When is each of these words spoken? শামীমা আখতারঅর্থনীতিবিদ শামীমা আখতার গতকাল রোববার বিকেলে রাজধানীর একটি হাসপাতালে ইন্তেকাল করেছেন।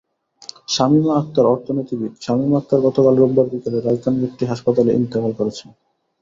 শামীমা 0.67 1.13
আখতারঅর্থনীতিবিদ 1.15 2.13
শামীমা 2.21 2.57
আখতার 2.59 2.79
গতকাল 2.85 3.13
রোববার 3.17 3.47
বিকেলে 3.51 3.79
রাজধানীর 3.79 4.27
একটি 4.29 4.43
হাসপাতালে 4.51 4.91
ইন্তেকাল 4.99 5.31
করেছেন। 5.39 5.69